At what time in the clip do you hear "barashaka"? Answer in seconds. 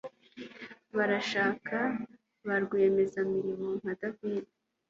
0.97-1.75